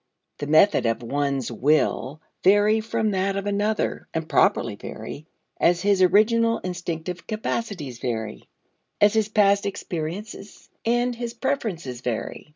The 0.39 0.47
method 0.47 0.87
of 0.87 1.03
one 1.03 1.43
will 1.51 2.21
vary 2.43 2.79
from 2.79 3.11
that 3.11 3.35
of 3.35 3.45
another 3.45 4.07
(and 4.15 4.27
properly 4.27 4.75
vary) 4.75 5.27
as 5.59 5.83
his 5.83 6.01
original 6.01 6.57
instinctive 6.57 7.27
capacities 7.27 7.99
vary, 7.99 8.49
as 8.99 9.13
his 9.13 9.29
past 9.29 9.67
experiences 9.67 10.71
and 10.83 11.13
his 11.13 11.35
preferences 11.35 12.01
vary. 12.01 12.49